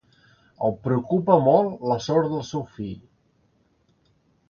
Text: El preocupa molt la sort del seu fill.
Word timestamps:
El 0.67 0.73
preocupa 0.87 1.37
molt 1.49 1.85
la 1.93 1.99
sort 2.09 2.35
del 2.35 2.45
seu 2.51 2.67
fill. 2.79 3.01